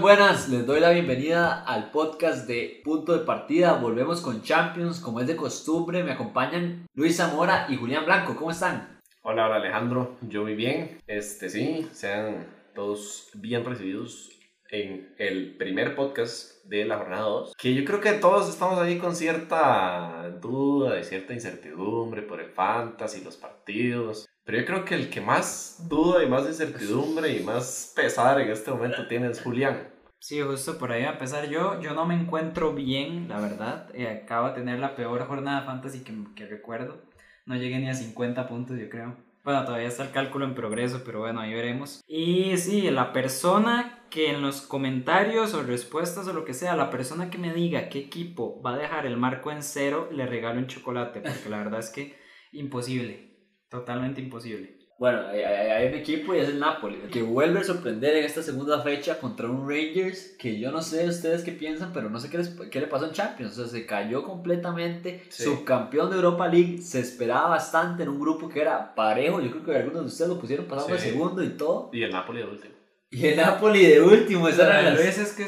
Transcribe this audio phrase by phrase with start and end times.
[0.00, 3.74] buenas, les doy la bienvenida al podcast de Punto de Partida.
[3.74, 6.02] Volvemos con Champions, como es de costumbre.
[6.02, 8.34] Me acompañan Luis Zamora y Julián Blanco.
[8.34, 9.00] ¿Cómo están?
[9.22, 10.98] Hola, hola Alejandro, yo muy bien.
[11.06, 14.30] Este sí, sean todos bien recibidos
[14.68, 17.52] en el primer podcast de la jornada 2.
[17.56, 22.50] Que yo creo que todos estamos ahí con cierta duda y cierta incertidumbre por el
[22.50, 24.26] fantasy, los partidos.
[24.44, 28.50] Pero yo creo que el que más duda y más incertidumbre y más pesar en
[28.50, 29.88] este momento tiene es Julián.
[30.18, 33.90] Sí, justo por ahí a pesar yo, yo no me encuentro bien, la verdad.
[33.94, 37.02] Eh, acabo de tener la peor jornada de fantasy que, que recuerdo.
[37.46, 39.16] No llegué ni a 50 puntos, yo creo.
[39.44, 42.02] Bueno, todavía está el cálculo en progreso, pero bueno, ahí veremos.
[42.08, 46.88] Y sí, la persona que en los comentarios o respuestas o lo que sea, la
[46.88, 50.60] persona que me diga qué equipo va a dejar el marco en cero, le regalo
[50.60, 52.16] un chocolate, porque la verdad es que
[52.52, 53.33] imposible,
[53.74, 54.84] totalmente imposible.
[54.96, 58.80] Bueno, hay, un equipo y es el Napoli, que vuelve a sorprender en esta segunda
[58.80, 62.40] fecha contra un Rangers que yo no sé ustedes qué piensan, pero no sé qué,
[62.70, 63.58] qué le pasó en Champions.
[63.58, 68.48] O sea, se cayó completamente, subcampeón de Europa League, se esperaba bastante en un grupo
[68.48, 69.40] que era parejo.
[69.40, 71.10] Yo creo que algunos de ustedes lo pusieron pasando sí.
[71.10, 71.90] segundo y todo.
[71.92, 72.73] Y el Napoli de último.
[73.14, 74.98] Y el Napoli de último, esas eran las...
[74.98, 75.46] veces que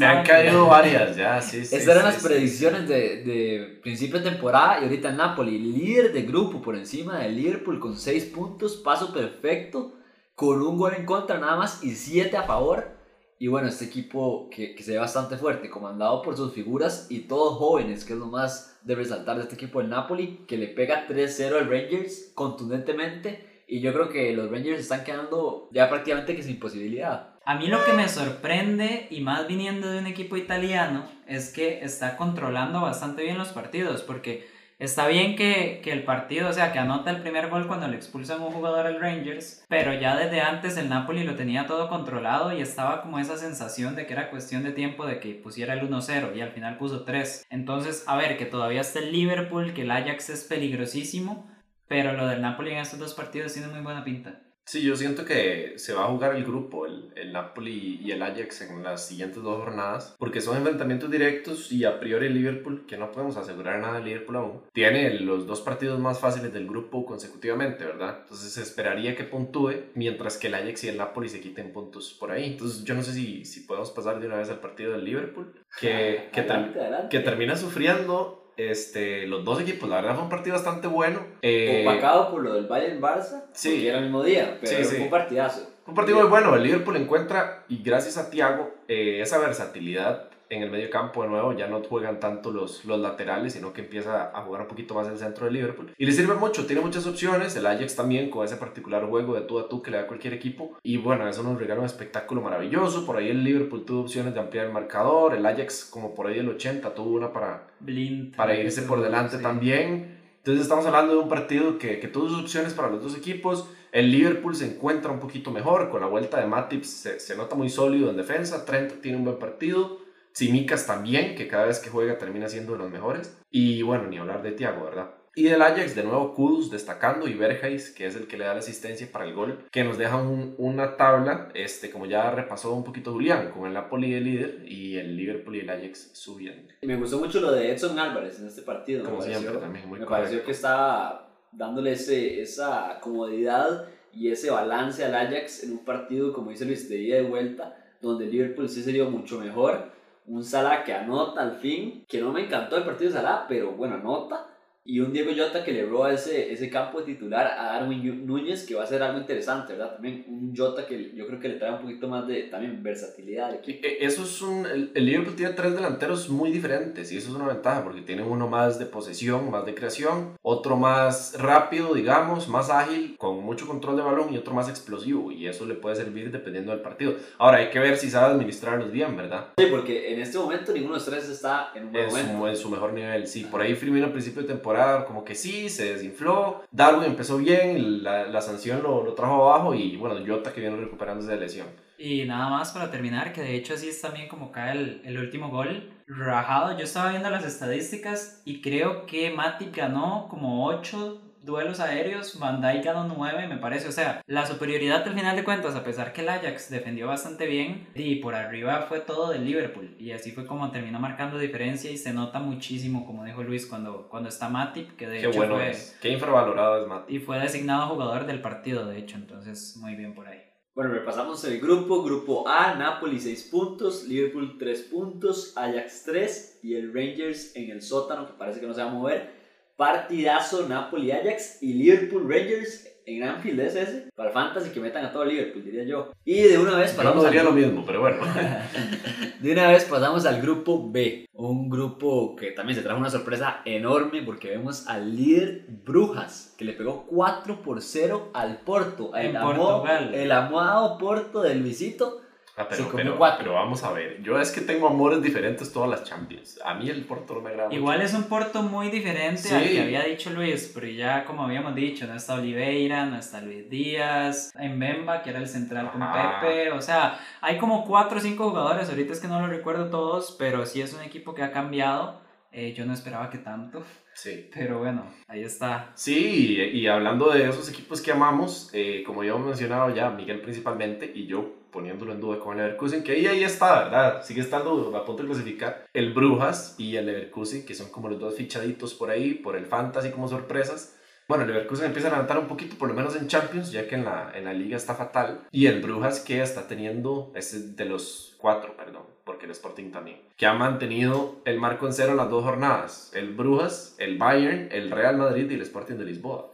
[0.00, 1.76] me, han caído varias ya, sí, sí.
[1.76, 6.22] Esas eran las predicciones de, de, principio de temporada y ahorita el Napoli, líder de
[6.22, 9.92] grupo por encima del Liverpool con 6 puntos, paso perfecto,
[10.34, 12.96] con un gol en contra nada más y 7 a favor.
[13.38, 17.20] Y bueno, este equipo que, que, se ve bastante fuerte, comandado por sus figuras y
[17.20, 20.68] todos jóvenes, que es lo más de resaltar de este equipo del Napoli, que le
[20.68, 26.36] pega 3-0 al Rangers contundentemente y yo creo que los Rangers están quedando ya prácticamente
[26.36, 27.30] que sin posibilidad.
[27.46, 31.82] A mí lo que me sorprende, y más viniendo de un equipo italiano, es que
[31.82, 34.46] está controlando bastante bien los partidos, porque
[34.78, 37.96] está bien que, que, el partido, o sea, que anota el primer gol cuando le
[37.96, 42.52] expulsan un jugador al Rangers, pero ya desde antes el Napoli lo tenía todo controlado
[42.52, 45.88] y estaba como esa sensación de que era cuestión de tiempo de que pusiera el
[45.88, 47.46] 1-0 y al final puso 3.
[47.48, 51.50] Entonces, a ver, que todavía está el Liverpool, que el Ajax es peligrosísimo,
[51.92, 54.40] pero lo del Napoli en estos dos partidos tiene muy buena pinta.
[54.64, 58.22] Sí, yo siento que se va a jugar el grupo, el, el, Napoli y el
[58.22, 62.86] Ajax en las siguientes dos jornadas, porque son enfrentamientos directos y a priori el Liverpool,
[62.86, 66.68] que no podemos asegurar nada del Liverpool aún, tiene los dos partidos más fáciles del
[66.68, 68.20] grupo consecutivamente, ¿verdad?
[68.22, 72.16] Entonces se esperaría que puntúe, mientras que el Ajax y el Napoli se quiten puntos
[72.18, 72.52] por ahí.
[72.52, 75.52] Entonces yo no sé si, si podemos pasar de una vez al partido del Liverpool,
[75.78, 77.08] que, que, adelante, adelante.
[77.10, 81.20] que termina sufriendo este, los dos equipos, la verdad fue un partido bastante bueno.
[81.42, 85.04] Eh, Opacado por lo del Bayern Barça, sí, era el mismo día, pero sí, fue
[85.04, 85.68] un partidazo.
[85.86, 90.62] Un partido muy bueno, el Liverpool encuentra, y gracias a Thiago, eh, esa versatilidad en
[90.62, 94.30] el medio campo de nuevo, ya no juegan tanto los, los laterales, sino que empieza
[94.36, 95.92] a jugar un poquito más el centro del Liverpool.
[95.96, 99.42] Y le sirve mucho, tiene muchas opciones, el Ajax también con ese particular juego de
[99.42, 100.76] tú a tú que le da a cualquier equipo.
[100.82, 103.06] Y bueno, eso nos regala un espectáculo maravilloso.
[103.06, 106.38] Por ahí el Liverpool tuvo opciones de ampliar el marcador, el Ajax como por ahí
[106.38, 109.42] el 80 tuvo una para, Blind, para irse por delante sí.
[109.42, 110.20] también.
[110.38, 113.68] Entonces estamos hablando de un partido que, que tuvo sus opciones para los dos equipos.
[113.92, 117.54] El Liverpool se encuentra un poquito mejor, con la vuelta de Matip se, se nota
[117.54, 120.01] muy sólido en defensa, Trent tiene un buen partido.
[120.32, 123.36] Simicas también, que cada vez que juega termina siendo de los mejores.
[123.50, 125.10] Y bueno, ni hablar de Thiago, ¿verdad?
[125.34, 128.52] Y del Ajax, de nuevo Kudus destacando y Bergheis, que es el que le da
[128.52, 132.74] la asistencia para el gol, que nos deja un, una tabla, este, como ya repasó
[132.74, 136.74] un poquito Julián, con el Napoli de líder y el Liverpool y el Ajax subiendo.
[136.82, 139.04] Me gustó mucho lo de Edson Álvarez en este partido.
[139.04, 140.24] Como me siempre, pareció, también muy Me correcto.
[140.28, 146.34] pareció que estaba dándole ese, esa comodidad y ese balance al Ajax en un partido,
[146.34, 149.92] como dice Luis, de ida y vuelta, donde el Liverpool sí se dio mucho mejor
[150.26, 153.72] un Salah que anota al fin, que no me encantó el partido de Salah, pero
[153.72, 154.46] bueno, anota.
[154.84, 158.66] Y un Diego Jota que le roba ese, ese campo de titular a Darwin Núñez,
[158.66, 159.92] que va a ser algo interesante, ¿verdad?
[159.94, 163.50] También un Jota que yo creo que le trae un poquito más de también versatilidad
[163.50, 163.86] al equipo.
[163.86, 167.34] E- Eso es un, el, el Liverpool tiene tres delanteros muy diferentes y eso es
[167.36, 172.48] una ventaja porque tiene uno más de posesión, más de creación, otro más rápido, digamos,
[172.48, 175.94] más ágil, con mucho control de balón y otro más explosivo y eso le puede
[175.94, 177.14] servir dependiendo del partido.
[177.38, 179.46] Ahora hay que ver si sabe administrarlos bien, ¿verdad?
[179.56, 182.38] Sí, porque en este momento ninguno de los tres está en un buen En momento.
[182.40, 183.46] su, en su mejor nivel, sí.
[183.48, 184.71] Por ahí Firmino al principio de temporada
[185.06, 186.62] como que sí, se desinfló.
[186.70, 190.76] Darwin empezó bien, la, la sanción lo, lo trajo abajo y bueno, Jota que viene
[190.76, 191.66] recuperándose de lesión.
[191.98, 195.18] Y nada más para terminar, que de hecho así es también como cae el, el
[195.18, 195.92] último gol.
[196.06, 202.38] Rajado, yo estaba viendo las estadísticas y creo que Matip ganó como 8 duelos aéreos,
[202.38, 205.84] Van Dijk ganó 9 me parece, o sea, la superioridad al final de cuentas, a
[205.84, 210.12] pesar que el Ajax defendió bastante bien, y por arriba fue todo del Liverpool, y
[210.12, 214.28] así fue como terminó marcando diferencia y se nota muchísimo, como dijo Luis, cuando, cuando
[214.28, 215.98] está Matip, que de Qué hecho bueno fue, es.
[216.00, 217.10] Qué infravalorado es Matip.
[217.10, 220.40] y fue designado jugador del partido, de hecho, entonces muy bien por ahí.
[220.74, 222.02] Bueno, repasamos el grupo.
[222.02, 227.82] Grupo A, Napoli 6 puntos, Liverpool 3 puntos, Ajax 3 y el Rangers en el
[227.82, 229.41] sótano, que parece que no se va a mover.
[229.86, 234.08] Partidazo Napoli-Ajax y Liverpool-Rangers en Anfield es ese.
[234.14, 236.12] Para Fantasy que metan a todo Liverpool, diría yo.
[236.24, 238.18] Y de una vez pasamos no al- lo mismo, pero bueno.
[239.40, 243.60] De una vez pasamos al grupo B, un grupo que también se trajo una sorpresa
[243.64, 249.30] enorme porque vemos al líder Brujas, que le pegó 4 por 0 al Porto, el,
[249.30, 250.14] En amo- Portugal.
[250.14, 252.21] el amado Porto de Luisito.
[252.54, 253.38] Ah, pero, comió pero, cuatro.
[253.38, 254.22] pero vamos a ver.
[254.22, 256.60] Yo es que tengo amores diferentes todas las Champions.
[256.62, 257.78] A mí el Porto no me agrada mucho.
[257.78, 259.54] Igual es un Porto muy diferente Sí.
[259.54, 263.40] al que había dicho Luis, pero ya como habíamos dicho, no está Oliveira, no está
[263.40, 266.40] Luis Díaz, en Bemba, que era el central con Ajá.
[266.42, 269.86] Pepe, o sea, hay como cuatro o cinco jugadores, ahorita es que no lo recuerdo
[269.88, 272.20] todos, pero sí es un equipo que ha cambiado,
[272.54, 273.82] Eh, yo no esperaba que tanto,
[274.14, 274.48] Sí.
[274.52, 275.92] pero bueno, ahí está.
[275.94, 280.10] Sí, y, y hablando de esos equipos que amamos, eh, como ya hemos mencionado ya,
[280.10, 284.22] Miguel principalmente, y yo poniéndolo en duda con el Leverkusen, que ahí, ahí está, ¿verdad?
[284.22, 285.86] Sigue estando a punto de clasificar.
[285.94, 289.66] El Brujas y el Leverkusen, que son como los dos fichaditos por ahí, por el
[289.66, 290.98] Fantasy como sorpresas.
[291.26, 293.94] Bueno, el Leverkusen empieza a levantar un poquito, por lo menos en Champions, ya que
[293.94, 295.46] en la, en la liga está fatal.
[295.50, 299.04] Y el Brujas que está teniendo, es de los cuatro, perdón,
[299.44, 303.10] el Sporting también, que ha mantenido el marco en cero las dos jornadas.
[303.14, 306.50] El Brujas, el Bayern, el Real Madrid y el Sporting de Lisboa.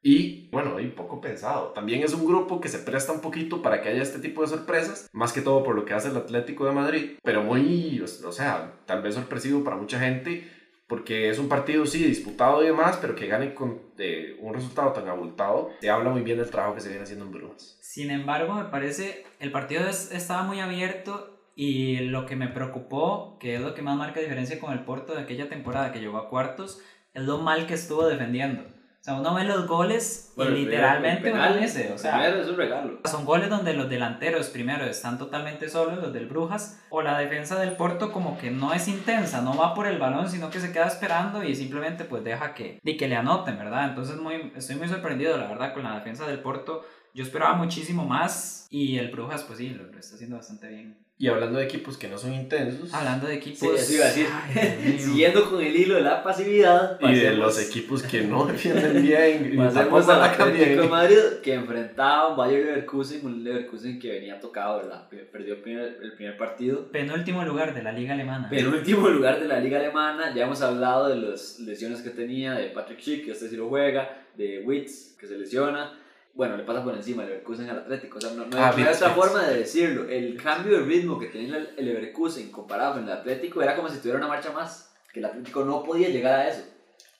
[0.00, 1.68] Y bueno, ahí poco pensado.
[1.72, 4.46] También es un grupo que se presta un poquito para que haya este tipo de
[4.48, 8.32] sorpresas, más que todo por lo que hace el Atlético de Madrid, pero muy, o
[8.32, 10.48] sea, tal vez sorpresivo para mucha gente,
[10.86, 14.92] porque es un partido, sí, disputado y demás, pero que gane con eh, un resultado
[14.92, 17.76] tan abultado, se habla muy bien del trabajo que se viene haciendo en Brujas.
[17.82, 23.36] Sin embargo, me parece, el partido es- estaba muy abierto y lo que me preocupó,
[23.40, 26.16] que es lo que más marca diferencia con el Porto de aquella temporada que llegó
[26.16, 26.80] a cuartos,
[27.12, 28.62] es lo mal que estuvo defendiendo.
[28.62, 32.56] O sea, uno ve los goles Bueno, y literalmente penal, dice, o sea, es un
[32.56, 33.00] regalo.
[33.06, 37.58] son goles donde los delanteros primero están totalmente solos, los del Brujas, o la defensa
[37.58, 40.70] del Porto como que no es intensa, no va por el balón, sino que se
[40.70, 43.88] queda esperando y simplemente pues deja que, y que le anoten, ¿verdad?
[43.88, 46.84] Entonces muy, estoy muy sorprendido, la verdad, con la defensa del Porto.
[47.14, 51.07] Yo esperaba muchísimo más y el Brujas pues sí, lo, lo está haciendo bastante bien.
[51.20, 53.58] Y hablando de equipos que no son intensos, Hablando de equipos...
[53.58, 54.26] Sí, eso iba a decir.
[54.32, 54.98] Ay.
[55.00, 56.96] Siguiendo con el hilo de la pasividad.
[57.00, 60.88] y de pasemos- los equipos que no defienden bien, Pasemos al Atlético de.
[60.88, 65.08] Madrid que enfrentaba a un Bayer Leverkusen, un Leverkusen que venía tocado, ¿verdad?
[65.32, 66.86] Perdió el primer, el primer partido.
[66.92, 68.48] Penúltimo lugar de la Liga Alemana.
[68.48, 72.66] Penúltimo lugar de la liga alemana, ya hemos hablado de las lesiones que tenía, de
[72.68, 75.98] Patrick Schick, que este sí lo juega, de Witz, que se lesiona.
[76.34, 78.86] Bueno, le pasa por encima el Leverkusen al Atlético, o sea, no, no Ah, no
[78.86, 80.08] hay otra forma de decirlo.
[80.08, 83.98] El cambio de ritmo que tenía el, Leverkusen comparado con el Atlético era como si
[83.98, 86.62] tuviera una marcha más, que el Atlético no podía llegar a eso.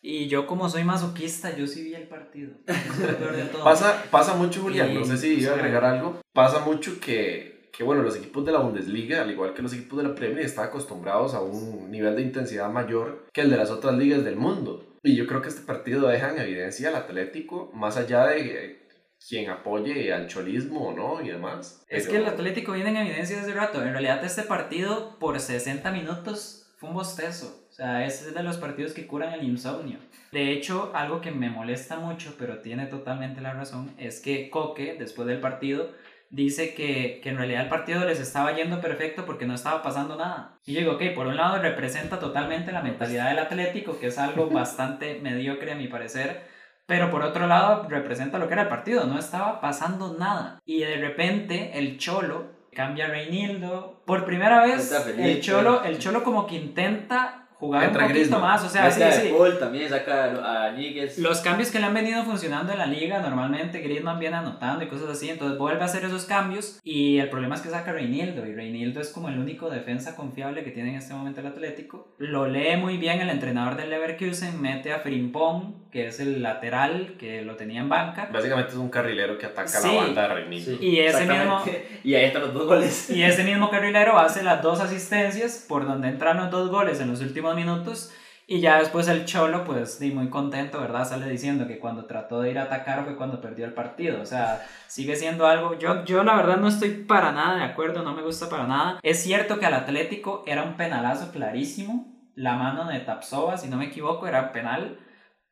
[0.00, 2.52] Y yo como soy masoquista, yo sí vi el partido.
[2.66, 3.64] Eso es lo peor de todo.
[3.64, 6.20] Pasa, pasa mucho, Julián, no sé si iba a agregar algo.
[6.32, 10.00] Pasa mucho que, que, bueno, los equipos de la Bundesliga, al igual que los equipos
[10.00, 13.70] de la Premier, están acostumbrados a un nivel de intensidad mayor que el de las
[13.70, 14.84] otras ligas del mundo.
[15.02, 18.77] Y yo creo que este partido deja en evidencia al Atlético, más allá de
[19.26, 21.84] quien apoye al cholismo o no y demás.
[21.88, 23.82] Es Pero- que el Atlético viene en evidencia desde rato.
[23.82, 27.66] En realidad este partido por 60 minutos fue un bostezo.
[27.68, 29.98] O sea, es de los partidos que curan el insomnio.
[30.32, 34.96] De hecho, algo que me molesta mucho, pero tiene totalmente la razón, es que Coque,
[34.98, 35.92] después del partido,
[36.30, 40.16] dice que, que en realidad el partido les estaba yendo perfecto porque no estaba pasando
[40.16, 40.58] nada.
[40.66, 44.18] Y yo digo, ok, por un lado representa totalmente la mentalidad del Atlético, que es
[44.18, 46.42] algo bastante mediocre a mi parecer,
[46.88, 50.58] pero por otro lado representa lo que era el partido, no estaba pasando nada.
[50.64, 54.00] Y de repente el Cholo cambia a Reinildo.
[54.06, 58.40] Por primera vez el Cholo, el Cholo como que intenta jugar un poquito Griezmann.
[58.40, 59.28] más, o sea, sí, sí.
[59.36, 61.18] Paul también saca a Níguez.
[61.18, 64.88] Los cambios que le han venido funcionando en la liga, normalmente Griezmann viene anotando y
[64.88, 67.94] cosas así, entonces vuelve a hacer esos cambios y el problema es que saca a
[67.94, 71.46] Reinildo y Reinildo es como el único defensa confiable que tiene en este momento el
[71.48, 72.14] Atlético.
[72.18, 77.14] Lo lee muy bien el entrenador del Leverkusen, mete a Frimpong, que es el lateral
[77.18, 78.28] que lo tenía en banca.
[78.32, 79.88] Básicamente es un carrilero que ataca Sí.
[79.88, 80.78] la banda de Reinildo.
[80.78, 81.88] Sí, Y ese exactamente.
[82.04, 83.10] Y ahí están los dos goles.
[83.10, 87.10] Y ese mismo carrilero hace las dos asistencias por donde entran los dos goles en
[87.10, 88.12] los últimos minutos.
[88.50, 91.06] Y ya después el Cholo, pues di, muy contento, ¿verdad?
[91.06, 94.22] Sale diciendo que cuando trató de ir a atacar fue cuando perdió el partido.
[94.22, 95.78] O sea, sigue siendo algo...
[95.78, 99.00] Yo, yo la verdad no estoy para nada de acuerdo, no me gusta para nada.
[99.02, 102.06] Es cierto que al Atlético era un penalazo clarísimo.
[102.34, 104.98] La mano de Tapsova, si no me equivoco, era penal.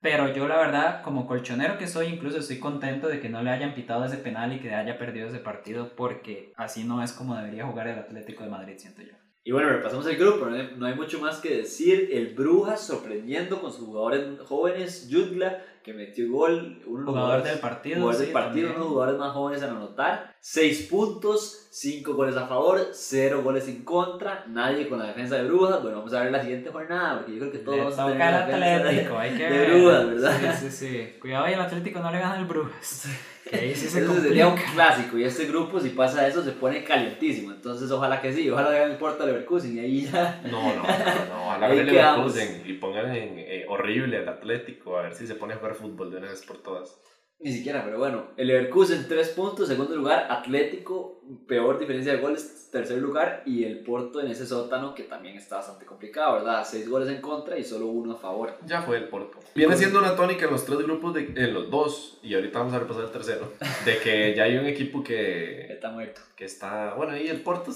[0.00, 3.50] Pero yo la verdad, como colchonero que soy, incluso estoy contento de que no le
[3.50, 7.36] hayan pitado ese penal y que haya perdido ese partido porque así no es como
[7.36, 9.25] debería jugar el Atlético de Madrid, siento yo.
[9.46, 12.08] Y bueno, repasamos el grupo, no hay, mucho más que decir.
[12.12, 17.60] El Brujas sorprendiendo con sus jugadores jóvenes, Jutgla, que metió gol, de los Jugador del
[17.60, 17.98] partido.
[18.00, 20.34] jugador sí, del partido, uno de los jugadores más jóvenes en anotar.
[20.40, 25.44] 6 puntos, 5 goles a favor, 0 goles en contra, nadie con la defensa de
[25.44, 25.80] Brujas.
[25.80, 28.06] Bueno, vamos a ver la siguiente jornada, porque yo creo que todos Le vamos a
[28.08, 29.70] tener al la defensa de- Atlético, hay que de.
[29.70, 30.56] Brujas, ¿verdad?
[30.58, 31.18] Sí, sí, sí.
[31.20, 33.06] Cuidado y el Atlético no le gana el Brujas.
[33.52, 36.82] Ahí sí se Eso sería un clásico y este grupo si pasa eso se pone
[36.82, 37.52] calientísimo.
[37.52, 40.40] Entonces ojalá que sí, ojalá hagan el Porto a Leverkusen y ahí ya...
[40.50, 41.46] No, no, no, no.
[41.46, 42.34] Ojalá Ahí que quedamos.
[42.34, 45.74] Leverkusen y pongan en eh, horrible al Atlético a ver si se pone a jugar
[45.74, 46.98] fútbol de una vez por todas.
[47.38, 48.28] Ni siquiera, pero bueno.
[48.37, 50.26] El Leverkusen 3 puntos, segundo lugar.
[50.31, 53.43] Atlético, peor diferencia de goles, tercer lugar.
[53.45, 56.66] Y el Porto en ese sótano que también está bastante complicado, ¿verdad?
[56.66, 58.55] 6 goles en contra y solo uno a favor.
[58.64, 59.38] Ya fue el Porto.
[59.55, 62.75] Viene siendo una tónica en los tres grupos, de, en los dos, y ahorita vamos
[62.75, 63.52] a repasar el tercero,
[63.85, 66.23] de que ya hay un equipo que, Está muerto.
[66.37, 67.71] que está, bueno, y el Porto,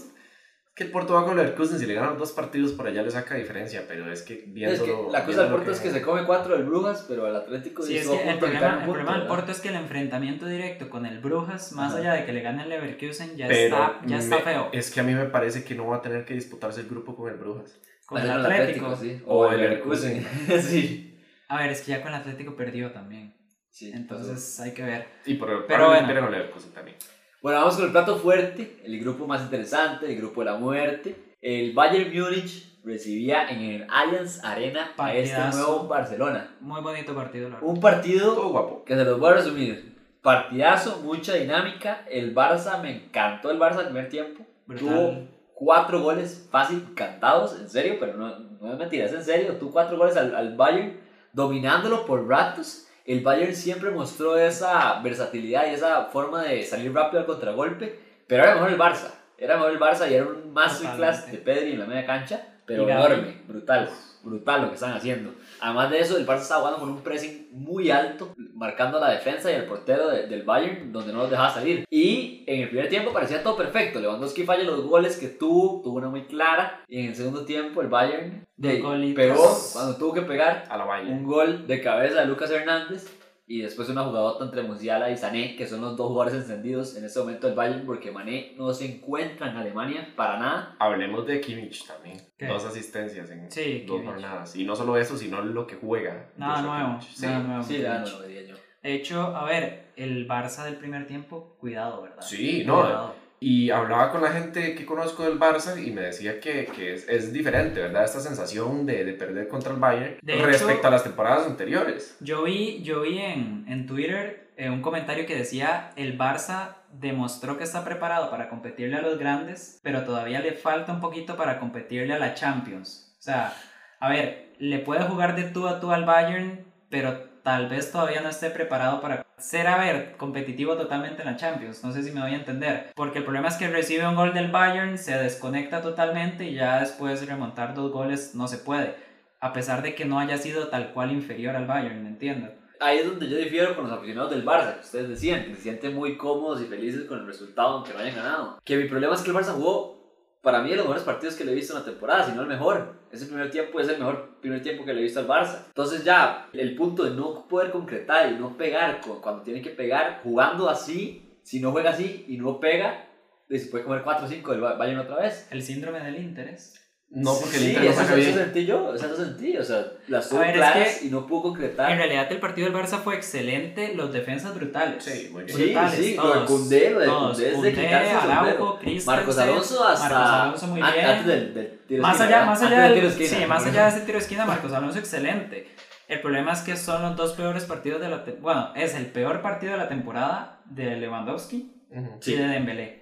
[0.75, 3.35] que el Porto va con Leverkusen, si le ganan dos partidos por allá le saca
[3.35, 5.07] diferencia, pero es que Es viéndolo...
[5.09, 7.83] que la cosa del Porto es que se come 4 del Brujas, pero el Atlético
[7.83, 9.27] Sí, es que el problema, el punto, problema del.
[9.27, 12.01] Porto es que el enfrentamiento directo con el Brujas, más Ajá.
[12.01, 14.69] allá de que le gane el Leverkusen, ya pero está, ya está me- feo.
[14.73, 17.15] Es que a mí me parece que no va a tener que disputarse el grupo
[17.17, 17.79] con el Brujas.
[18.07, 18.97] Con el Atlético.
[18.97, 19.21] sí.
[19.27, 20.27] O O el el Leverkusen.
[20.63, 21.19] sí.
[21.49, 23.35] A ver, es que ya con el Atlético perdió también.
[23.71, 23.91] sí.
[23.93, 25.07] Entonces hay que ver.
[25.27, 26.07] Y por, Pero bueno.
[26.09, 26.97] pero con Leverkusen también.
[27.43, 31.17] Bueno, vamos con el plato fuerte, el grupo más interesante, el grupo de la muerte.
[31.41, 36.55] El Bayern Múnich recibía en el Allianz Arena a este nuevo Barcelona.
[36.61, 37.71] Muy bonito partido, la verdad.
[37.71, 38.85] Un partido Todo guapo.
[38.85, 39.97] que se los voy a resumir.
[40.21, 42.05] Partidazo, mucha dinámica.
[42.11, 44.45] El Barça, me encantó el Barça el primer tiempo.
[44.67, 44.89] Brutal.
[44.89, 49.55] Tuvo cuatro goles fácil cantados, en serio, pero no, no es mentira, es en serio.
[49.55, 51.01] Tuvo cuatro goles al, al Bayern,
[51.33, 52.87] dominándolo por ratos.
[53.11, 57.99] El Bayern siempre mostró esa versatilidad y esa forma de salir rápido al contragolpe,
[58.29, 59.11] pero era mejor el Barça.
[59.37, 61.39] Era mejor el Barça y era un masterclass de.
[61.39, 63.91] Pedri en la media cancha, pero enorme, brutal,
[64.23, 65.33] brutal lo que están haciendo.
[65.61, 69.51] Además de eso, el Barça estaba jugando con un pressing muy alto, marcando la defensa
[69.51, 71.85] y el portero de- del Bayern, donde no los dejaba salir.
[71.91, 74.01] Y en el primer tiempo parecía todo perfecto.
[74.01, 76.85] Lewandowski falla los goles que tuvo, tuvo una muy clara.
[76.89, 78.83] Y en el segundo tiempo, el Bayern de-
[79.15, 81.09] pegó cuando tuvo que pegar A la valla.
[81.11, 83.07] un gol de cabeza de Lucas Hernández.
[83.51, 87.05] Y después una jugadota entre Musiala y Sané, que son los dos jugadores encendidos en
[87.05, 90.77] este momento del Bayern, porque Mané no se encuentra en Alemania para nada.
[90.79, 92.21] Hablemos de Kimmich también.
[92.39, 92.47] ¿Qué?
[92.47, 94.13] Dos asistencias en Sí, dos Kimmich.
[94.13, 94.55] jornadas.
[94.55, 96.29] Y no solo eso, sino lo que juega.
[96.37, 97.01] Nada nuevo.
[97.03, 97.27] Sí.
[97.27, 97.63] Nada nuevo.
[97.65, 98.55] Sí, no lo diría yo.
[98.85, 102.23] De hecho, a ver, el Barça del primer tiempo, cuidado, ¿verdad?
[102.23, 102.83] Sí, no.
[102.83, 103.15] Cuidado.
[103.43, 107.09] Y hablaba con la gente que conozco del Barça y me decía que, que es,
[107.09, 108.05] es diferente, ¿verdad?
[108.05, 112.17] Esta sensación de, de perder contra el Bayern De respecto hecho- a las temporadas anteriores.
[112.21, 117.57] Yo vi, yo vi en, en Twitter eh, un comentario que decía, el Barça demostró
[117.57, 121.59] que está preparado para competirle a los grandes, pero todavía le falta un poquito para
[121.59, 123.15] competirle a la Champions.
[123.19, 123.55] O sea,
[124.01, 128.21] a ver, le puede jugar de tú a tú al Bayern, pero tal vez todavía
[128.21, 131.83] no esté preparado para ser, a ver, competitivo totalmente en la Champions.
[131.83, 132.93] No sé si me voy a entender.
[132.95, 136.81] Porque el problema es que recibe un gol del Bayern, se desconecta totalmente y ya
[136.81, 138.95] después remontar dos goles no se puede.
[139.41, 142.51] A pesar de que no haya sido tal cual inferior al Bayern, ¿me entiendo?
[142.79, 145.63] Ahí es donde yo difiero con los aficionados del Barça, que ustedes decían, que se
[145.63, 148.59] sienten muy cómodos y felices con el resultado, aunque no hayan ganado.
[148.65, 150.00] Que mi problema es que el Barça jugó,
[150.43, 152.43] para mí, de los mejores partidos que le he visto en la temporada, si no
[152.43, 152.95] el mejor.
[153.13, 155.67] Ese primer tiempo es el mejor primer tiempo que le he visto al Barça.
[155.67, 159.71] Entonces ya, el punto de no poder concretar y no pegar cu- cuando tiene que
[159.71, 163.07] pegar, jugando así, si no juega así y no pega,
[163.49, 165.47] pues se puede comer 4 o 5 del Ba- Bayern otra vez.
[165.51, 166.80] El síndrome del interés.
[167.13, 168.35] No, porque el sí, Inter no eso, juega eso bien.
[168.45, 171.43] sentí yo, eso sentí, o sea, las tuvo ver, es claras que- y no pudo
[171.43, 171.91] concretar.
[171.91, 175.03] En realidad el partido del Barça fue excelente, los defensas brutales.
[175.03, 175.57] Sí, muy bien.
[175.57, 176.41] Sí, Brutales, sí, lo todos.
[176.41, 177.23] de Koundé, lo de Todos.
[177.37, 178.17] Koundé es de quitarse el.
[178.17, 181.05] Araujo, Marcos Alonso hasta Marcos Alonso muy bien.
[181.07, 183.41] antes del, del tiro Más esquina, allá, más allá, del del- tiro de esquina.
[183.43, 185.69] sí, más allá de ese tiro de esquina, Marcos Alonso excelente.
[186.07, 189.43] El problema es que son los dos peores partidos de la bueno, es el peor
[189.43, 192.19] partido de la temporada de Lewandowski Ujú.
[192.21, 192.35] Sí.
[192.35, 193.00] y de Dembélé.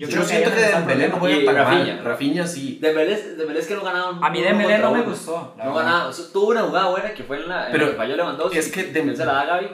[0.00, 1.94] Yo, creo siento que el Dembélé no juega tan Rafinha.
[1.96, 2.04] mal.
[2.04, 2.78] Rafinha sí.
[2.80, 5.10] Dembélé, es- Dembélé es que no ganaba A mí Dembélé no me uno.
[5.10, 5.54] gustó.
[5.58, 8.58] No ganaba, tuvo una jugada buena que fue en la en Pero que falló Lewandowski.
[8.58, 9.68] es que él Dem- se la da a Gavi,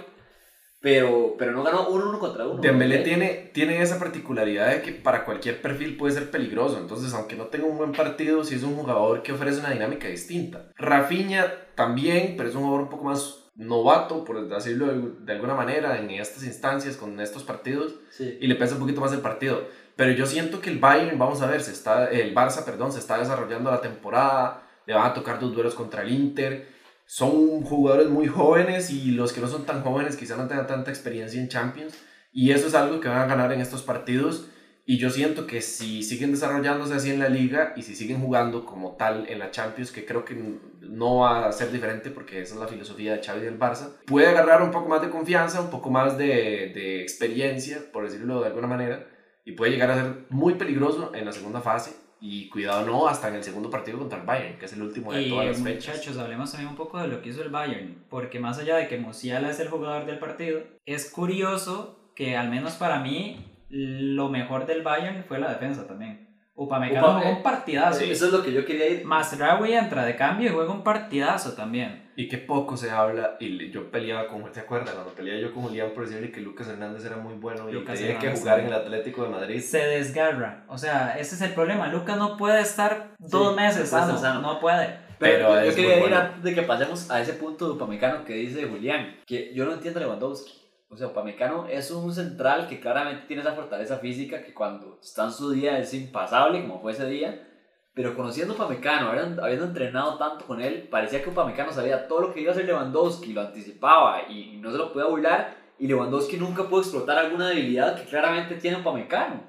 [0.81, 2.61] pero, pero no ganó uno, uno contra uno.
[2.61, 6.79] Dembélé tiene, tiene esa particularidad de que para cualquier perfil puede ser peligroso.
[6.79, 10.07] Entonces, aunque no tenga un buen partido, sí es un jugador que ofrece una dinámica
[10.09, 10.67] distinta.
[10.77, 15.55] Rafinha también, pero es un jugador un poco más novato, por decirlo de, de alguna
[15.55, 17.95] manera, en estas instancias, con estos partidos.
[18.11, 18.39] Sí.
[18.41, 19.67] y le pesa un poquito más el partido.
[19.97, 22.99] Pero yo siento que el Bayern, vamos a ver, se está, el Barça, perdón, se
[22.99, 26.69] está desarrollando la temporada, le van a tocar dos duelos contra el Inter.
[27.07, 30.91] Son jugadores muy jóvenes y los que no son tan jóvenes quizá no tengan tanta
[30.91, 31.95] experiencia en Champions.
[32.31, 34.49] Y eso es algo que van a ganar en estos partidos.
[34.85, 38.65] Y yo siento que si siguen desarrollándose así en la liga y si siguen jugando
[38.67, 42.55] como tal en la Champions, que creo que no va a ser diferente porque esa
[42.55, 45.71] es la filosofía de Xavi del Barça, puede agarrar un poco más de confianza, un
[45.71, 49.05] poco más de, de experiencia, por decirlo de alguna manera,
[49.47, 51.97] y puede llegar a ser muy peligroso en la segunda fase.
[52.21, 55.13] Y cuidado no, hasta en el segundo partido contra el Bayern, que es el último
[55.13, 55.95] de Y todas las fechas.
[55.95, 58.89] muchachos, hablemos también un poco de lo que hizo el Bayern, porque más allá de
[58.89, 64.31] que Musiala es el jugador del partido, es curioso que al menos para mí lo
[64.31, 66.26] mejor del Bayern fue la defensa también.
[66.57, 68.01] Upamecano Upame- jugó un partidazo.
[68.01, 69.05] Sí, eso es lo que yo quería ir.
[69.05, 72.05] Masraoui entra de cambio y juega un partidazo también.
[72.17, 74.95] Y que poco se habla, y yo peleaba con, ¿te acuerdas?
[74.95, 77.99] Cuando peleaba yo con Julián por decirle que Lucas Hernández era muy bueno y Lucas
[77.99, 78.73] tenía que jugar en el.
[78.73, 79.61] Atlético de Madrid.
[79.61, 80.65] Se desgarra.
[80.69, 81.89] O sea, ese es el problema.
[81.89, 84.17] Lucas no puede estar dos Sí, meses sano.
[84.17, 84.41] sano.
[84.41, 85.05] No puede.
[85.19, 86.17] Pero, Pero yo, es quería ir bueno.
[86.17, 89.73] antes de que pasemos a ese punto de Upamecano que dice Julián, que yo no
[89.73, 90.53] entiendo a Lewandowski.
[90.97, 95.25] O sea, Upamecano es un central que claramente tiene esa fortaleza física que cuando está
[95.25, 97.47] en su día es impasable, como fue ese día.
[97.93, 102.33] Pero conociendo a Upamecano, habiendo, entrenado tanto con él, parecía que Upamecano sabía todo lo
[102.33, 105.55] que iba a hacer Lewandowski, lo anticipaba y no se lo podía burlar.
[105.79, 109.43] Y Lewandowski nunca pudo explotar alguna debilidad que claramente tiene Upamecano.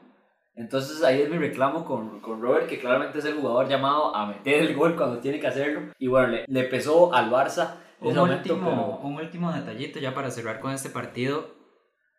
[0.54, 4.26] Entonces ahí es mi reclamo con, con Robert, que claramente es el jugador llamado a
[4.26, 5.94] meter el gol cuando tiene que hacerlo.
[5.98, 10.32] Y bueno, le, le pesó al Barça Un último, pero- un último detallito ya para
[10.32, 11.56] cerrar con este partido.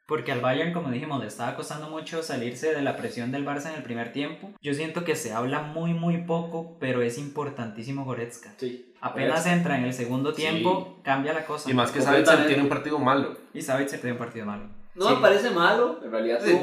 [0.06, 3.68] Porque al Bayern, como dijimos, le estaba costando mucho salirse de la presión del Barça
[3.68, 4.50] en el primer tiempo.
[4.62, 8.54] Yo siento que se habla muy, muy poco, pero es importantísimo Goretzka.
[8.56, 8.94] Sí.
[9.02, 11.70] Apenas entra en el segundo tiempo, cambia la cosa.
[11.70, 12.00] Y más que.
[12.00, 13.36] Sabitzer tiene un partido malo.
[13.52, 14.77] Y se perdió un partido malo.
[14.98, 15.14] No Sí.
[15.14, 16.58] me parece malo, en realidad Sí,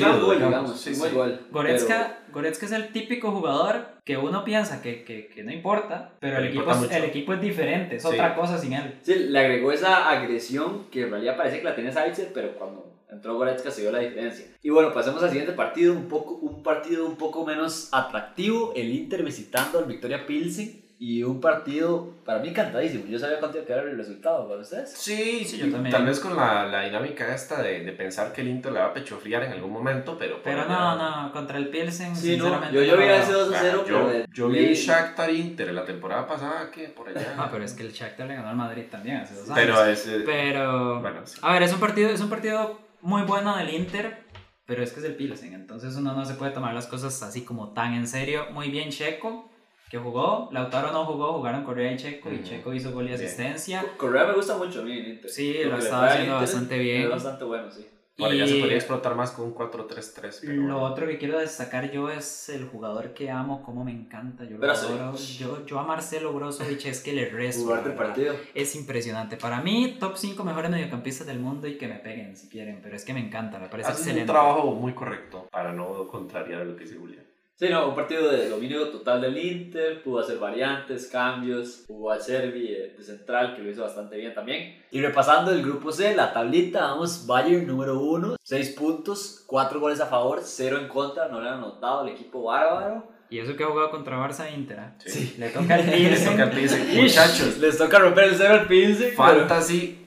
[0.00, 0.38] gran gol, digamos.
[0.38, 0.80] digamos.
[0.80, 1.14] Sí, sí.
[1.14, 1.40] gol.
[1.50, 6.38] Goretzka, Goretzka es el típico jugador que uno piensa que, que, que no importa, pero
[6.38, 8.08] el Pero equipo, importa es, el equipo es diferente, es Sí.
[8.08, 8.94] otra cosa sin él.
[9.04, 12.54] Pero, sí, le agregó esa agresión que en realidad parece que la tenía Savitzer, pero
[12.54, 14.46] cuando entró Goretzka se vio la diferencia.
[14.62, 18.90] Y bueno, pasemos al siguiente partido, un, poco, un partido un poco menos atractivo, el
[18.90, 20.83] Inter visitando al Victoria Pilsen.
[20.98, 23.04] Y un partido para mí encantadísimo.
[23.06, 24.90] Yo sabía cuánto iba a quedar el resultado, ¿para ustedes?
[24.96, 25.92] Sí, Sí, yo y también.
[25.92, 28.86] Tal vez con la, la dinámica esta de, de pensar que el Inter le va
[28.86, 30.34] a pechofriar en algún momento, pero...
[30.36, 32.74] por Pero no, no, contra el Pilsen, Sí, no, sinceramente.
[32.76, 33.44] yo, yo no vi ese veo.
[33.46, 37.08] 2 a 0, Ah, yo, pero yo vi Shakhtar Inter la temporada pasada que por
[37.08, 37.34] allá...
[37.36, 39.54] Ah, pero es que el Shakhtar le ganó al Madrid también hace dos años.
[39.58, 40.20] Pero ese...
[40.20, 41.38] Pero, Bueno, sí.
[41.42, 44.22] a ver, es un partido, es un partido muy bueno del Inter,
[44.64, 47.42] pero es que es el Pilsen, entonces uno no se puede tomar las cosas así
[47.42, 48.46] como tan en serio.
[48.52, 49.50] Muy bien Checo,
[49.90, 52.42] que jugó, Lautaro no jugó, jugaron Correa y Checo, y.
[52.42, 53.20] Checo hizo gol y Bien.
[53.20, 53.84] asistencia.
[53.96, 55.30] Correa me gusta mucho a mí en Inter.
[55.30, 57.10] Sí, Lo lo estaba haciendo Inter bastante Es bien.
[57.10, 57.86] bastante bueno, sí.
[58.16, 60.52] Por allá se Y- podría explotar más con un 4-3-3, pero...
[60.54, 60.82] Lo bueno.
[60.84, 64.44] otro que quiero destacar yo es el jugador que amo, como me encanta.
[64.44, 65.16] Yo, lo adoro.
[65.16, 67.66] yo, yo a Marcelo Brozovic es que le rezo.
[67.66, 67.96] Verdad.
[67.96, 68.34] partido.
[68.54, 69.36] Es impresionante.
[69.36, 72.78] Para mí, top 5 mejores mediocampistas del mundo y que me peguen si quieren.
[72.84, 74.32] Pero es que me encanta, me parece Haces un excelente.
[74.32, 77.24] trabajo muy correcto para no contrariar lo que dice Julián.
[77.56, 82.18] Sí, no, un partido de dominio total del Inter, pudo hacer variantes, cambios, jugó a
[82.18, 84.82] Servi eh, de central, que lo hizo bastante bien también.
[84.90, 90.00] Y repasando el grupo C, la tablita, vamos, Bayern número 1, 6 puntos, 4 goles
[90.00, 93.08] a favor, 0 en contra, no le han anotado el equipo bárbaro.
[93.30, 94.78] Y eso que ha jugado contra Barça e Inter.
[94.80, 94.92] ¿eh?
[95.06, 95.36] Sí.
[95.38, 96.30] Le toca al Les Pilsen.
[96.32, 96.96] toca al Pilsen.
[97.02, 99.10] Muchachos, Les toca romper el 0 al Pilsen.
[99.16, 100.06] pero- Fantasy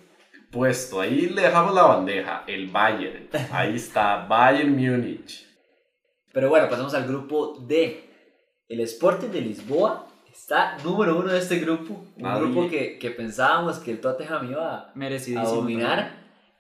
[0.52, 1.00] puesto.
[1.00, 2.44] Ahí le dejamos la bandeja.
[2.46, 3.30] El Bayern.
[3.52, 4.26] Ahí está.
[4.28, 5.47] Bayern Múnich.
[6.38, 8.00] Pero bueno, pasamos al grupo D.
[8.70, 12.06] El Sporting de Lisboa está número 1 de este grupo.
[12.16, 16.12] Un Nadie- grupo que, que pensábamos que el Tottenham iba a, dominar.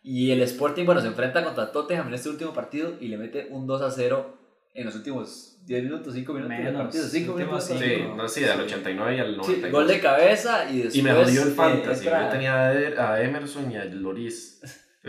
[0.01, 3.49] Y el Sporting, bueno, se enfrenta contra Tottenham en este último partido y le mete
[3.51, 4.35] un 2 a 0
[4.73, 7.03] en los últimos 10 minutos, 5 minutos del Menos, partido.
[7.07, 7.87] 5 últimos minutos.
[7.87, 9.71] Sí, no, sí, del 89 y al Sí, 92.
[9.71, 10.95] gol de cabeza y después.
[10.95, 12.05] y me jodió el eh, fantasy.
[12.07, 12.67] entra- Yo tenía
[13.11, 14.59] a Emerson y a Loris.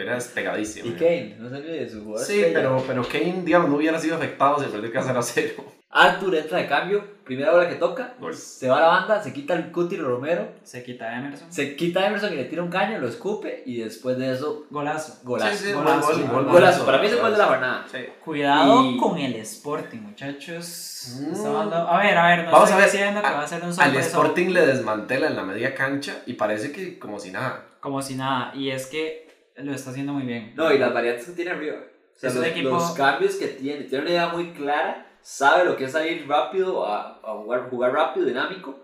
[0.02, 0.88] Era despegadísimo.
[0.88, 2.26] Y Kane, no se olvide de su jugador.
[2.26, 2.54] Sí, estrella.
[2.58, 5.64] pero, pero Kane, digamos, no hubiera sido afectado si perdió que 0 a 0.
[5.90, 8.34] Arthur entra de cambio, primera bola que toca, Gol.
[8.34, 11.50] se va a la banda, se quita el Cuti Romero, Se quita a Emerson.
[11.50, 14.66] se quita a Emerson y le tira un caño, lo escupe y después de eso,
[14.68, 15.18] Golazo.
[15.24, 15.56] golazo.
[15.56, 17.46] Sí, sí, Golazo, gol, gol, gol, gol, Golazo, para mí es el gol de la
[17.46, 17.86] jornada.
[17.90, 17.98] Sí.
[18.22, 21.14] Cuidado Y- con el Sporting, muchachos.
[21.22, 21.46] Mm.
[21.46, 23.62] A ver, a ver, no Vamos estoy a ver, diciendo que a- va a ser
[23.64, 27.64] un Al Sporting le desmantela en la media cancha y parece que como si nada.
[27.80, 28.52] como si nada.
[28.54, 29.27] Y es que
[29.62, 30.52] lo está haciendo muy bien.
[30.56, 31.76] No, y las variantes que tiene arriba.
[32.16, 35.06] O sea, Es un los, equipo- los cambios que tiene, tiene una idea muy clara,
[35.22, 38.80] sabe lo que es salir rápido, a, a jugar, jugar rápido, dinámico.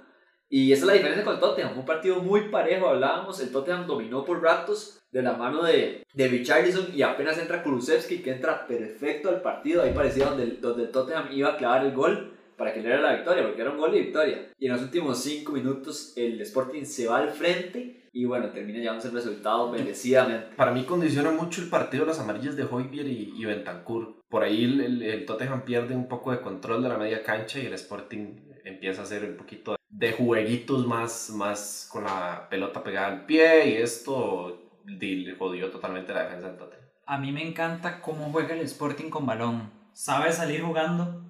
[0.48, 1.78] Y esa es la diferencia con el Tottenham.
[1.78, 3.40] Un partido muy parejo, hablábamos.
[3.40, 8.18] El Tottenham dominó por ratos de la mano de, de Richarlison y apenas entra Kulusevski,
[8.22, 9.82] que entra perfecto al partido.
[9.82, 13.00] Ahí parecía donde, donde el Tottenham iba a clavar el gol para que le diera
[13.02, 14.48] la victoria, porque era un gol de victoria.
[14.58, 18.78] Y en los últimos 5 minutos el Sporting se va al frente y bueno, termina
[18.78, 20.54] llevándose el resultado merecidamente.
[20.54, 24.22] Para mí condiciona mucho el partido de las amarillas de Hoybier y, y Bentancur.
[24.28, 27.58] Por ahí el, el, el, Tottenham pierde un poco de control de la media cancha
[27.58, 32.84] y el Sporting empieza a hacer un poquito de jueguitos más, más con la pelota
[32.84, 36.84] pegada al pie y esto le jodió totalmente la defensa del Tottenham.
[37.06, 39.70] A mí me encanta cómo juega el Sporting con balón.
[39.92, 41.20] Sabe salir jugando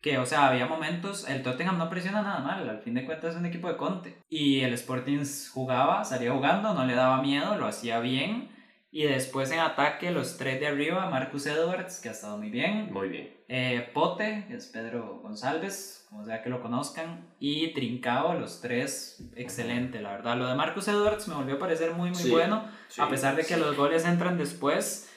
[0.00, 3.32] que, o sea, había momentos, el Tottenham no presiona nada mal, al fin de cuentas
[3.34, 4.16] es un equipo de Conte.
[4.30, 8.48] Y el Sporting jugaba, salía jugando, no le daba miedo, lo hacía bien.
[8.92, 12.92] Y después en ataque, los tres de arriba, Marcus Edwards, que ha estado muy bien.
[12.92, 13.30] Muy bien.
[13.46, 17.28] Eh, Pote, que es Pedro González, como sea que lo conozcan.
[17.38, 20.36] Y Trincao, los tres, excelente, la verdad.
[20.36, 23.36] Lo de Marcus Edwards me volvió a parecer muy, muy Sí, bueno, sí, a pesar
[23.36, 23.60] de que sí.
[23.60, 25.09] los goles entran después.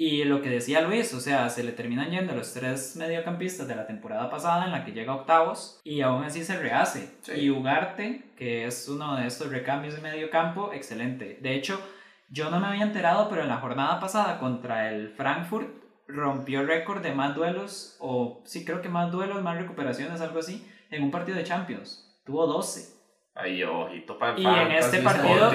[0.00, 3.74] Y lo que decía Luis, o sea, se le terminan yendo los tres mediocampistas de
[3.74, 7.16] la temporada pasada en la que llega a octavos y aún así se rehace.
[7.22, 7.32] Sí.
[7.32, 11.40] Y Ugarte, que es uno de estos recambios de medio campo, excelente.
[11.42, 11.80] De hecho,
[12.30, 15.68] yo no me había enterado, pero en la jornada pasada contra el Frankfurt
[16.06, 20.64] rompió récord de más duelos, o sí creo que más duelos, más recuperaciones, algo así,
[20.90, 22.16] en un partido de Champions.
[22.24, 22.97] Tuvo 12.
[23.38, 25.50] Ahí, ojito para Y en este partido-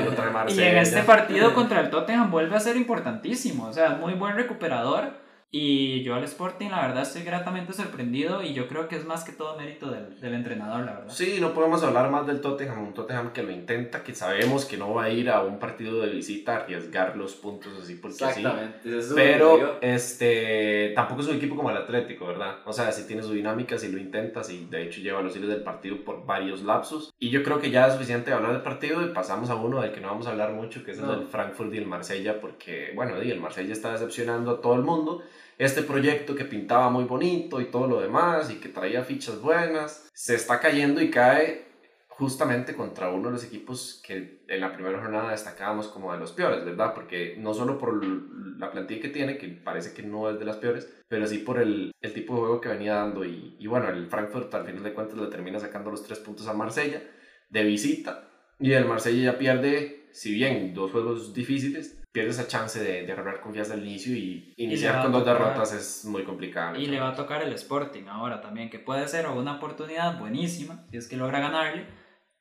[0.50, 3.66] Y en este partido contra el Tottenham vuelve a ser importantísimo.
[3.68, 5.22] O sea, muy buen recuperador.
[5.56, 8.42] Y yo al Sporting, la verdad, estoy gratamente sorprendido.
[8.42, 11.14] Y yo creo que es más que todo mérito del, del entrenador, la verdad.
[11.14, 14.78] Sí, no podemos hablar más del Tottenham, un Tottenham que lo intenta, que sabemos que
[14.78, 18.18] no va a ir a un partido de visita a arriesgar los puntos así porque
[18.18, 18.24] sí.
[18.24, 18.80] Exactamente.
[18.90, 19.38] eso es lo que digo.
[19.38, 22.56] Pero este tampoco es un equipo como el Atlético, ¿verdad?
[22.66, 25.50] O sea, sí tiene su dinámica, sí lo intenta, sí de hecho lleva los hilos
[25.50, 27.14] del partido por varios lapsos.
[27.20, 29.92] Y yo creo que ya es suficiente hablar del partido y pasamos a uno del
[29.92, 31.16] que no vamos a hablar mucho, que es el No.
[31.16, 34.82] del Frankfurt y el Marsella, porque, bueno, y el Marsella está decepcionando a todo el
[34.82, 35.22] mundo.
[35.58, 40.10] Este proyecto que pintaba muy bonito y todo lo demás y que traía fichas buenas,
[40.14, 41.74] se está cayendo y cae
[42.16, 46.32] justamente contra uno de los equipos que en la primera jornada destacábamos como de los
[46.32, 46.94] peores, ¿verdad?
[46.94, 50.58] Porque no solo por la plantilla que tiene, que parece que no es de las
[50.58, 53.26] peores, pero sí por el, el tipo de juego que venía dando.
[53.26, 56.48] Y, y bueno, el Frankfurt al final de cuentas le termina sacando los tres puntos
[56.48, 57.02] a Marsella
[57.50, 58.30] de visita.
[58.60, 63.12] Y el Marsella ya pierde, si bien dos juegos difíciles, pierde esa chance de, de
[63.12, 66.78] agarrar confianza al inicio y iniciar con dos derrotas es muy complicado.
[66.78, 70.86] Y le va a tocar el Sporting ahora también, que puede ser una oportunidad buenísima,
[70.92, 71.86] si es que logra ganarle.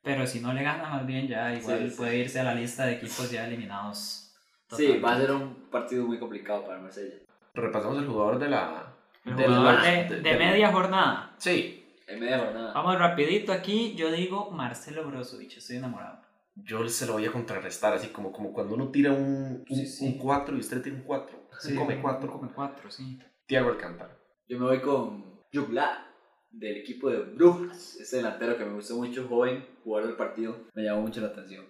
[0.05, 1.97] Pero si no le gana, más bien ya igual Sí, sí.
[1.97, 4.35] puede irse a la lista de equipos ya eliminados.
[4.77, 7.15] Sí, va a ser un partido muy complicado para Marsella.
[7.55, 8.95] Repasamos el jugador de la...
[9.25, 11.35] El del- jugador de, de- media jornada.
[11.39, 12.73] Sí, En media jornada.
[12.75, 16.21] Vamos rapidito aquí, yo digo Marcelo Brozovic, estoy enamorado.
[16.55, 19.87] Yo se lo voy a contrarrestar, así como, como cuando uno tira un, un, Sí,
[19.87, 20.07] sí.
[20.07, 21.49] un 4 y usted tira un 4.
[21.61, 22.31] Sí, come un- 4.
[22.33, 23.19] un Come cuatro, sí.
[23.47, 24.19] Tiago Alcántara.
[24.49, 26.07] Yo me voy con Jugla
[26.51, 27.97] del equipo de Brujas.
[27.97, 30.57] Ese delantero que me gustó mucho, joven, jugador del partido.
[30.75, 31.65] Me llamó mucho la atención.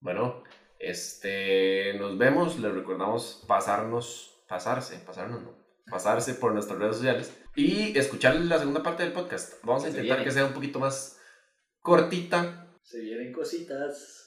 [0.00, 0.42] Bueno,
[0.78, 5.54] este, nos vemos, les recordamos pasarnos, pasarse, pasarnos no,
[5.90, 9.54] pasarse por nuestras redes sociales y escuchar la segunda parte del podcast.
[9.64, 11.18] Vamos a intentar que sea un poquito más
[11.80, 14.23] cortita, Se vienen cositas.